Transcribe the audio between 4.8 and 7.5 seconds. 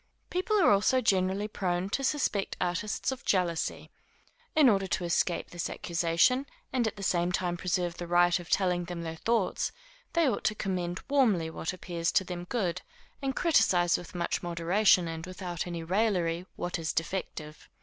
to escape this accusation, and at the same